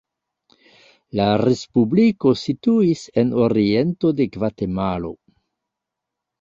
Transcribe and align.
La 1.19 1.27
respubliko 1.41 2.33
situis 2.45 3.05
en 3.25 3.37
oriento 3.45 4.15
de 4.23 4.31
Gvatemalo. 4.39 5.17